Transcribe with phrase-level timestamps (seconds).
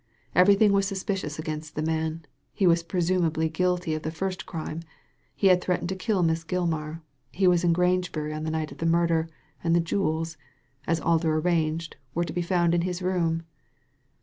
[0.33, 2.25] Everything was suspicious against the man.
[2.55, 4.81] He was presumably guilty of the first crime,
[5.35, 8.79] he had threatened to kill Miss Gilmar, he was in Grangebury on the night of
[8.79, 9.29] the murder,
[9.63, 10.37] and the jewels—
[10.87, 13.43] as Alder arranged— were to be found in his room."